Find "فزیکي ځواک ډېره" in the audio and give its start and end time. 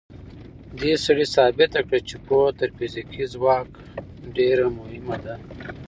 2.77-4.65